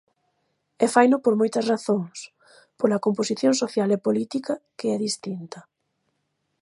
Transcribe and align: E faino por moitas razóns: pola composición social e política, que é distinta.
E 0.83 0.85
faino 0.93 1.17
por 1.23 1.33
moitas 1.41 1.67
razóns: 1.73 2.17
pola 2.79 3.03
composición 3.05 3.53
social 3.63 3.89
e 3.97 4.03
política, 4.07 4.53
que 4.77 4.87
é 4.95 4.97
distinta. 5.07 5.59